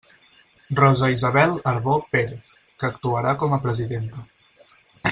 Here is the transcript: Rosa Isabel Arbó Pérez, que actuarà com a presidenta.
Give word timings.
Rosa 0.71 1.11
Isabel 1.15 1.53
Arbó 1.73 1.99
Pérez, 2.15 2.49
que 2.79 2.91
actuarà 2.91 3.37
com 3.45 3.57
a 3.59 3.63
presidenta. 3.67 4.29